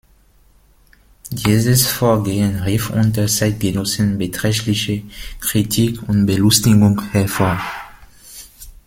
Dieses 1.29 1.85
Vorgehen 1.85 2.61
rief 2.61 2.89
unter 2.89 3.27
Zeitgenossen 3.27 4.17
beträchtliche 4.17 5.03
Kritik 5.41 6.01
und 6.09 6.25
Belustigung 6.25 6.99
hervor. 7.11 7.61